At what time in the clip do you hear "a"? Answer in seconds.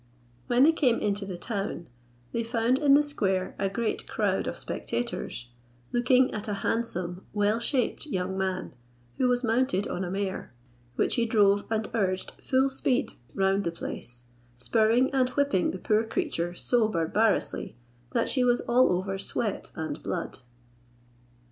2.97-3.03, 3.59-3.69, 6.47-6.55, 10.03-10.09